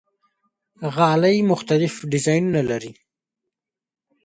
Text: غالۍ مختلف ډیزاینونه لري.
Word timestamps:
غالۍ 0.95 1.37
مختلف 1.51 1.93
ډیزاینونه 2.11 2.61
لري. 2.69 2.91